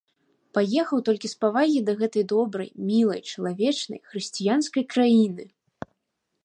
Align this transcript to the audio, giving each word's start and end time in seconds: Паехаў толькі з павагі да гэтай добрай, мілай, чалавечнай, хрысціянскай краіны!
Паехаў 0.57 1.01
толькі 1.09 1.27
з 1.33 1.37
павагі 1.45 1.79
да 1.89 1.93
гэтай 1.99 2.23
добрай, 2.33 2.69
мілай, 2.87 3.21
чалавечнай, 3.33 3.99
хрысціянскай 4.13 4.83
краіны! 4.95 5.43